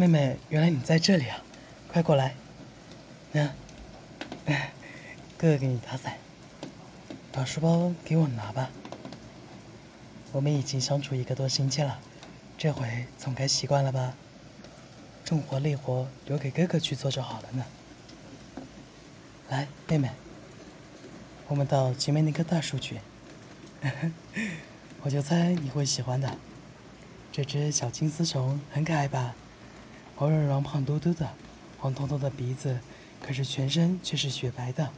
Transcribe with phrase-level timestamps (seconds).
[0.00, 1.44] 妹妹，原来你在这里啊！
[1.86, 2.34] 快过来，
[3.32, 3.54] 那，
[5.36, 6.20] 哥哥给你打伞，
[7.30, 8.72] 把书包给我拿吧。
[10.32, 12.00] 我们已经相处一个多星期了，
[12.56, 14.14] 这回总该习惯了吧？
[15.22, 17.66] 重活累活留给哥哥去做就好了呢。
[19.50, 20.10] 来，妹妹，
[21.48, 23.02] 我们到前面那棵大树去。
[25.04, 26.38] 我就猜你会喜欢的。
[27.30, 29.36] 这只小金丝虫很可爱吧？
[30.20, 31.30] 毛茸茸、胖嘟嘟的，
[31.78, 32.78] 黄彤彤的鼻子，
[33.22, 34.90] 可是全身却是雪白的。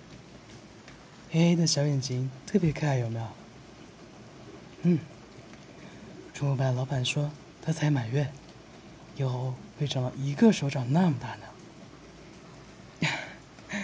[1.31, 3.27] 黑黑的小眼睛，特别可爱，有没有？
[4.83, 4.99] 嗯。
[6.35, 7.31] 宠物班老板说，
[7.65, 8.33] 他才满月，
[9.17, 11.47] 以后会长到一个手掌那么大呢。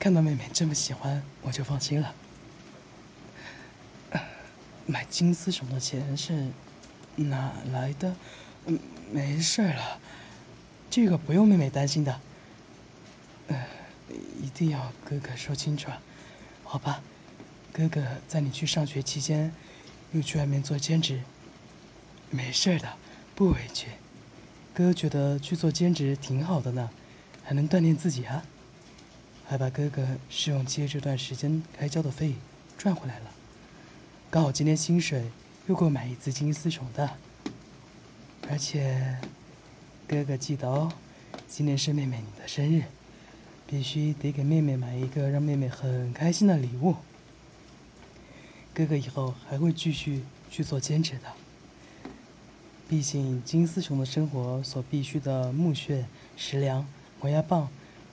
[0.00, 2.14] 看到妹妹这么喜欢，我就放心了。
[4.86, 6.48] 买金丝熊的钱是
[7.16, 8.16] 哪来的？
[9.12, 10.00] 没事了，
[10.90, 12.20] 这个不用妹妹担心的。
[13.48, 13.66] 呃，
[14.42, 15.90] 一定要哥哥说清楚，
[16.64, 17.02] 好吧？
[17.72, 19.52] 哥哥在你去上学期间，
[20.12, 21.22] 又去外面做兼职，
[22.30, 22.96] 没事的，
[23.34, 23.88] 不委屈。
[24.74, 26.90] 哥觉得去做兼职挺好的呢，
[27.44, 28.44] 还能锻炼自己啊。
[29.46, 32.34] 还把哥哥试用期这段时间该交的费
[32.76, 33.30] 赚回来了，
[34.30, 35.30] 刚好今天薪水
[35.66, 37.10] 又够买一只金丝虫的。
[38.50, 39.18] 而且，
[40.08, 40.90] 哥哥记得哦，
[41.46, 42.84] 今天是妹妹你的生日，
[43.66, 46.96] 必须得给妹妹买一个让妹妹很开心的礼物。
[48.72, 51.30] 哥哥以后还会继续去做兼职的，
[52.88, 56.06] 毕竟金丝熊的生活所必需的木屑、
[56.38, 56.88] 食粮、
[57.20, 57.68] 磨牙棒。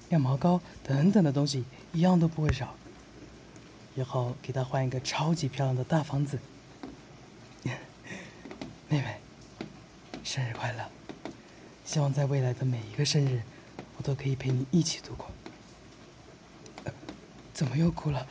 [0.09, 2.75] 羊毛膏等等的东西一样都不会少。
[3.95, 6.37] 以后给她换一个超级漂亮的大房子。
[8.89, 9.15] 妹妹，
[10.25, 11.04] 生日快乐！
[11.85, 13.41] 希望在未来的每一个生日，
[13.97, 15.31] 我都可以陪你一起度过。
[17.53, 18.27] 怎么又哭了？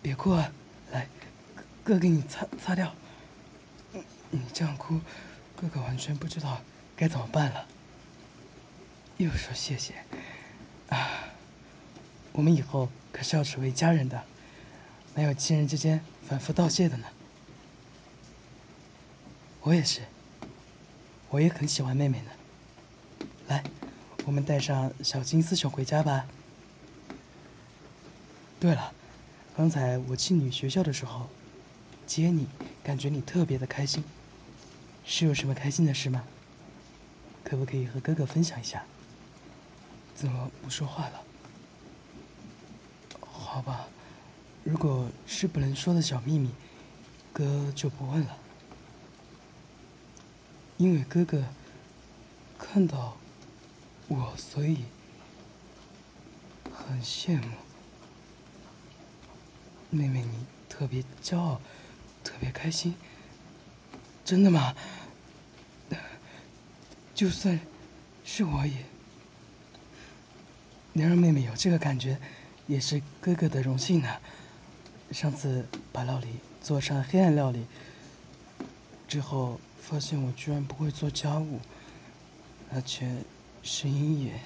[0.00, 0.50] 别哭啊！
[0.92, 1.08] 来，
[1.84, 2.94] 哥给你擦擦掉。
[4.30, 5.00] 你这样哭，
[5.56, 6.62] 哥哥完全不知道
[6.96, 7.66] 该怎么办了。
[9.18, 9.94] 又说谢谢。
[10.88, 11.24] 啊，
[12.32, 14.24] 我们以后可是要成为家人的，
[15.14, 17.06] 哪有亲人之间反复道谢的呢？
[19.62, 20.02] 我也是，
[21.28, 22.30] 我也很喜欢妹妹呢。
[23.48, 23.64] 来，
[24.24, 26.26] 我们带上小金丝熊回家吧。
[28.58, 28.92] 对了，
[29.56, 31.28] 刚才我去你学校的时候
[32.06, 32.48] 接你，
[32.82, 34.02] 感觉你特别的开心，
[35.04, 36.24] 是有什么开心的事吗？
[37.44, 38.84] 可不可以和哥哥分享一下？
[40.14, 41.22] 怎么不说话了？
[43.20, 43.86] 好吧，
[44.64, 46.50] 如果是不能说的小秘密，
[47.32, 48.36] 哥就不问了。
[50.78, 51.42] 因为哥哥
[52.58, 53.16] 看到
[54.08, 54.84] 我，所以
[56.72, 57.48] 很羡慕。
[59.90, 61.60] 妹妹，你特别骄傲，
[62.22, 62.94] 特别开心，
[64.24, 64.74] 真的吗？
[67.14, 67.58] 就算
[68.24, 68.84] 是我也。
[70.92, 72.18] 能让妹妹有这个感觉，
[72.66, 74.16] 也是哥哥的荣幸呢。
[75.12, 76.28] 上次把料理
[76.60, 77.64] 做成黑暗料理
[79.06, 81.60] 之后，发现我居然不会做家务，
[82.72, 83.08] 而且
[83.66, 84.40] 声音也……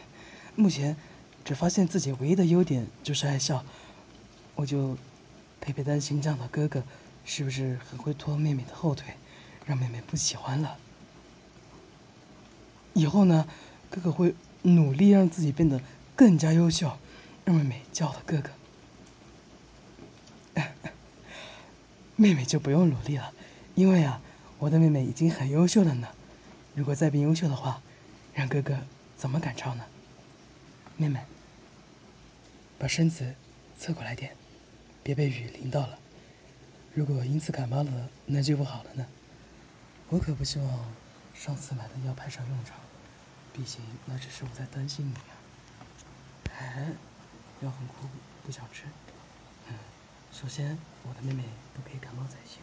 [0.56, 0.96] 目前
[1.44, 3.64] 只发现自己唯一的优点就是爱笑，
[4.56, 4.96] 我就
[5.60, 6.82] 特别担心这样的哥哥
[7.24, 9.14] 是不是很会拖妹妹的后腿，
[9.66, 10.76] 让妹妹不喜欢了。
[12.94, 13.46] 以后呢，
[13.88, 15.80] 哥哥会努力让自己变得。
[16.16, 16.98] 更加优秀，
[17.46, 18.50] 让妹妹叫我的哥哥。
[22.14, 23.32] 妹妹就不用努力了，
[23.74, 24.20] 因为啊，
[24.58, 26.08] 我的妹妹已经很优秀了呢。
[26.74, 27.80] 如果再变优秀的话，
[28.34, 28.80] 让哥哥
[29.20, 29.84] 怎么敢唱呢？
[30.96, 31.20] 妹妹，
[32.78, 33.34] 把身子
[33.78, 34.34] 侧过来点，
[35.02, 35.98] 别被雨淋到了。
[36.94, 39.06] 如果因此感冒了，那就不好了呢。
[40.08, 40.90] 我可不希望
[41.34, 42.76] 上次买的药派上用场，
[43.52, 45.36] 毕竟那只是我在担心你啊。
[46.58, 46.86] 哎，
[47.60, 48.08] 药很苦，
[48.46, 48.84] 不想吃。
[49.68, 49.74] 嗯，
[50.32, 52.62] 首先我的妹妹不可以感冒才行。